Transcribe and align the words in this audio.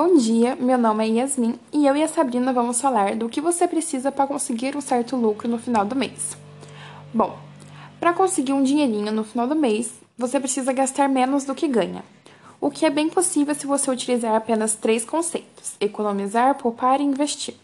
Bom 0.00 0.14
dia, 0.16 0.54
meu 0.54 0.78
nome 0.78 1.04
é 1.04 1.10
Yasmin 1.10 1.58
e 1.72 1.84
eu 1.84 1.96
e 1.96 2.04
a 2.04 2.06
Sabrina 2.06 2.52
vamos 2.52 2.80
falar 2.80 3.16
do 3.16 3.28
que 3.28 3.40
você 3.40 3.66
precisa 3.66 4.12
para 4.12 4.28
conseguir 4.28 4.76
um 4.76 4.80
certo 4.80 5.16
lucro 5.16 5.48
no 5.48 5.58
final 5.58 5.84
do 5.84 5.96
mês. 5.96 6.36
Bom, 7.12 7.36
para 7.98 8.12
conseguir 8.12 8.52
um 8.52 8.62
dinheirinho 8.62 9.10
no 9.10 9.24
final 9.24 9.48
do 9.48 9.56
mês, 9.56 9.92
você 10.16 10.38
precisa 10.38 10.72
gastar 10.72 11.08
menos 11.08 11.44
do 11.44 11.52
que 11.52 11.66
ganha, 11.66 12.04
o 12.60 12.70
que 12.70 12.86
é 12.86 12.90
bem 12.90 13.08
possível 13.08 13.52
se 13.56 13.66
você 13.66 13.90
utilizar 13.90 14.36
apenas 14.36 14.76
três 14.76 15.04
conceitos: 15.04 15.74
economizar, 15.80 16.54
poupar 16.54 17.00
e 17.00 17.04
investir. 17.04 17.56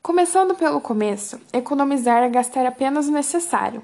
Começando 0.00 0.54
pelo 0.54 0.80
começo, 0.80 1.38
economizar 1.52 2.22
é 2.22 2.30
gastar 2.30 2.64
apenas 2.64 3.06
o 3.06 3.12
necessário, 3.12 3.82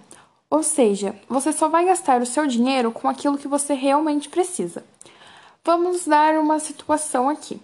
ou 0.48 0.62
seja, 0.62 1.14
você 1.28 1.52
só 1.52 1.68
vai 1.68 1.84
gastar 1.84 2.22
o 2.22 2.26
seu 2.26 2.46
dinheiro 2.46 2.90
com 2.90 3.06
aquilo 3.06 3.36
que 3.36 3.46
você 3.46 3.74
realmente 3.74 4.30
precisa. 4.30 4.82
Vamos 5.66 6.06
dar 6.06 6.38
uma 6.38 6.60
situação 6.60 7.28
aqui. 7.28 7.60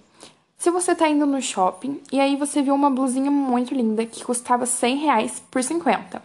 Se 0.59 0.73
você 0.73 0.91
está 0.91 1.09
indo 1.09 1.25
no 1.25 1.41
shopping 1.41 2.01
e 2.11 2.19
aí 2.19 2.35
você 2.35 2.61
viu 2.61 2.75
uma 2.75 2.91
blusinha 2.91 3.31
muito 3.31 3.73
linda 3.73 4.05
que 4.05 4.25
custava 4.25 4.67
100 4.67 4.97
reais 4.97 5.41
por 5.49 5.63
50. 5.63 6.21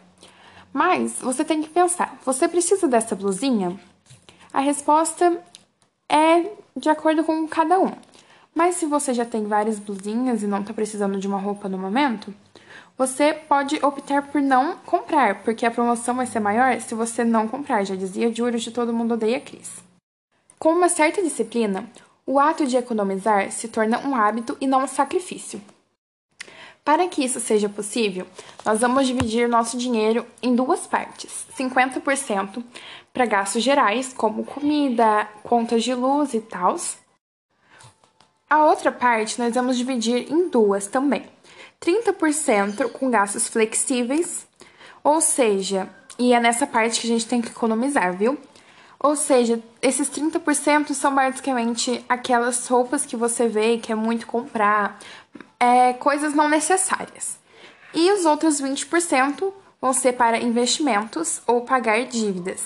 Mas 0.73 1.19
você 1.21 1.45
tem 1.45 1.61
que 1.61 1.69
pensar, 1.69 2.17
você 2.25 2.47
precisa 2.47 2.87
dessa 2.87 3.15
blusinha? 3.15 3.79
A 4.51 4.59
resposta 4.59 5.39
é 6.09 6.49
de 6.75 6.89
acordo 6.89 7.23
com 7.23 7.47
cada 7.47 7.79
um. 7.79 7.91
Mas 8.55 8.77
se 8.77 8.87
você 8.87 9.13
já 9.13 9.23
tem 9.23 9.45
várias 9.45 9.77
blusinhas 9.77 10.41
e 10.41 10.47
não 10.47 10.61
está 10.61 10.73
precisando 10.73 11.19
de 11.19 11.27
uma 11.27 11.37
roupa 11.37 11.69
no 11.69 11.77
momento, 11.77 12.33
você 12.97 13.35
pode 13.35 13.75
optar 13.85 14.23
por 14.23 14.41
não 14.41 14.77
comprar, 14.77 15.43
porque 15.43 15.63
a 15.63 15.69
promoção 15.69 16.15
vai 16.15 16.25
ser 16.25 16.39
maior 16.39 16.81
se 16.81 16.95
você 16.95 17.23
não 17.23 17.47
comprar, 17.47 17.83
já 17.83 17.95
dizia 17.95 18.33
Júlio 18.33 18.57
de 18.57 18.71
Todo 18.71 18.91
Mundo 18.91 19.13
Odeia 19.13 19.39
Cris. 19.39 19.85
Com 20.59 20.73
uma 20.73 20.89
certa 20.89 21.21
disciplina, 21.21 21.87
o 22.25 22.39
ato 22.39 22.65
de 22.65 22.77
economizar 22.77 23.51
se 23.51 23.67
torna 23.67 23.99
um 23.99 24.15
hábito 24.15 24.57
e 24.59 24.65
não 24.65 24.83
um 24.83 24.87
sacrifício. 24.87 25.61
Para 26.83 27.07
que 27.07 27.23
isso 27.23 27.39
seja 27.39 27.69
possível, 27.69 28.25
nós 28.65 28.79
vamos 28.79 29.05
dividir 29.05 29.47
nosso 29.47 29.77
dinheiro 29.77 30.25
em 30.41 30.55
duas 30.55 30.87
partes: 30.87 31.45
50% 31.55 32.63
para 33.13 33.25
gastos 33.25 33.61
gerais, 33.61 34.13
como 34.13 34.45
comida, 34.45 35.27
contas 35.43 35.83
de 35.83 35.93
luz 35.93 36.33
e 36.33 36.39
tal. 36.39 36.75
A 38.49 38.65
outra 38.65 38.91
parte 38.91 39.37
nós 39.39 39.53
vamos 39.53 39.77
dividir 39.77 40.31
em 40.31 40.49
duas 40.49 40.87
também: 40.87 41.23
30% 41.81 42.89
com 42.93 43.11
gastos 43.11 43.47
flexíveis, 43.47 44.47
ou 45.03 45.21
seja, 45.21 45.87
e 46.17 46.33
é 46.33 46.39
nessa 46.39 46.65
parte 46.65 47.01
que 47.01 47.07
a 47.07 47.09
gente 47.09 47.27
tem 47.27 47.41
que 47.41 47.49
economizar, 47.49 48.17
viu? 48.17 48.39
Ou 48.99 49.15
seja, 49.15 49.61
esses 49.81 50.09
30% 50.09 50.93
são 50.93 51.13
basicamente 51.13 52.03
aquelas 52.09 52.67
roupas 52.67 53.05
que 53.05 53.15
você 53.15 53.47
vê 53.47 53.73
e 53.73 53.79
quer 53.79 53.95
muito 53.95 54.25
comprar, 54.25 54.99
é, 55.59 55.93
coisas 55.93 56.33
não 56.33 56.49
necessárias. 56.49 57.37
E 57.93 58.11
os 58.11 58.25
outros 58.25 58.61
20% 58.61 59.53
vão 59.79 59.93
ser 59.93 60.13
para 60.13 60.39
investimentos 60.39 61.41
ou 61.45 61.61
pagar 61.61 62.05
dívidas. 62.05 62.65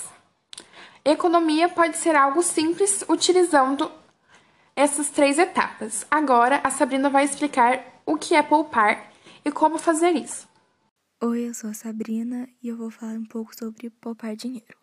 Economia 1.04 1.68
pode 1.68 1.96
ser 1.96 2.14
algo 2.14 2.42
simples 2.42 3.04
utilizando 3.08 3.90
essas 4.74 5.10
três 5.10 5.38
etapas. 5.38 6.06
Agora 6.10 6.60
a 6.64 6.70
Sabrina 6.70 7.10
vai 7.10 7.24
explicar 7.24 7.84
o 8.06 8.16
que 8.16 8.34
é 8.34 8.42
poupar 8.42 9.10
e 9.44 9.50
como 9.50 9.78
fazer 9.78 10.12
isso. 10.12 10.48
Oi, 11.20 11.48
eu 11.48 11.54
sou 11.54 11.70
a 11.70 11.74
Sabrina 11.74 12.48
e 12.62 12.68
eu 12.68 12.76
vou 12.76 12.90
falar 12.90 13.12
um 13.12 13.24
pouco 13.24 13.56
sobre 13.56 13.90
poupar 13.90 14.34
dinheiro. 14.34 14.81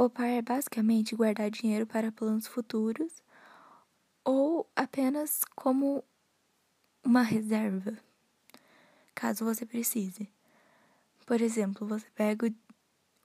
Poupar 0.00 0.28
é 0.28 0.40
basicamente 0.40 1.14
guardar 1.14 1.50
dinheiro 1.50 1.86
para 1.86 2.10
planos 2.10 2.46
futuros 2.46 3.22
ou 4.24 4.66
apenas 4.74 5.42
como 5.54 6.02
uma 7.04 7.20
reserva, 7.20 7.98
caso 9.14 9.44
você 9.44 9.66
precise. 9.66 10.26
Por 11.26 11.42
exemplo, 11.42 11.86
você 11.86 12.06
pega 12.14 12.50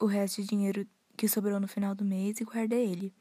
o 0.02 0.06
resto 0.06 0.42
de 0.42 0.50
dinheiro 0.50 0.86
que 1.16 1.30
sobrou 1.30 1.62
no 1.62 1.68
final 1.70 1.96
do 1.96 2.04
mês 2.04 2.42
e 2.42 2.44
guarda 2.44 2.76
ele, 2.76 3.14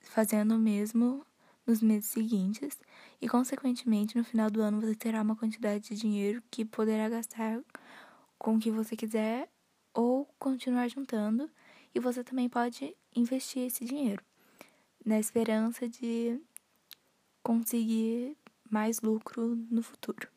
fazendo 0.00 0.56
o 0.56 0.58
mesmo 0.58 1.24
nos 1.64 1.80
meses 1.80 2.10
seguintes, 2.10 2.76
e 3.22 3.28
consequentemente 3.28 4.18
no 4.18 4.24
final 4.24 4.50
do 4.50 4.60
ano 4.60 4.80
você 4.80 4.96
terá 4.96 5.22
uma 5.22 5.36
quantidade 5.36 5.90
de 5.90 5.94
dinheiro 5.94 6.42
que 6.50 6.64
poderá 6.64 7.08
gastar 7.08 7.62
com 8.36 8.56
o 8.56 8.58
que 8.58 8.72
você 8.72 8.96
quiser 8.96 9.48
ou 9.94 10.26
continuar 10.40 10.88
juntando 10.88 11.48
e 11.94 12.00
você 12.00 12.24
também 12.24 12.48
pode 12.48 12.94
investir 13.14 13.62
esse 13.62 13.84
dinheiro 13.84 14.22
na 15.04 15.18
esperança 15.18 15.88
de 15.88 16.40
conseguir 17.42 18.36
mais 18.70 19.00
lucro 19.00 19.54
no 19.70 19.82
futuro. 19.82 20.33